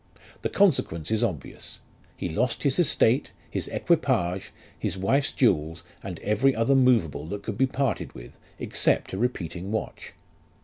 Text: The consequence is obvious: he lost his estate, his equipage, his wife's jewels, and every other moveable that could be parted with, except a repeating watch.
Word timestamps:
The 0.41 0.49
consequence 0.49 1.11
is 1.11 1.23
obvious: 1.23 1.79
he 2.17 2.27
lost 2.27 2.63
his 2.63 2.79
estate, 2.79 3.33
his 3.51 3.67
equipage, 3.67 4.51
his 4.79 4.97
wife's 4.97 5.31
jewels, 5.31 5.83
and 6.01 6.17
every 6.21 6.55
other 6.55 6.73
moveable 6.73 7.27
that 7.27 7.43
could 7.43 7.55
be 7.55 7.67
parted 7.67 8.13
with, 8.13 8.39
except 8.57 9.13
a 9.13 9.19
repeating 9.19 9.71
watch. 9.71 10.13